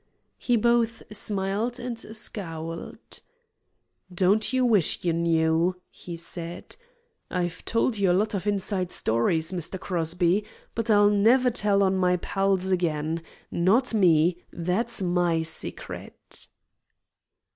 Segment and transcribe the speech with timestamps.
[0.39, 3.19] He both smiled and scowled.
[4.11, 6.75] "Don't you wish you knew?" he said.
[7.29, 9.79] "I've told you a lot of inside stories, Mr.
[9.79, 10.43] Crosby,
[10.73, 13.21] but I'll never tell on my pals again.
[13.51, 14.41] Not me!
[14.51, 16.47] That's MY secret."